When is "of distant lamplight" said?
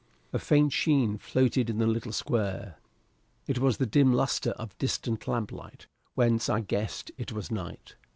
4.53-5.85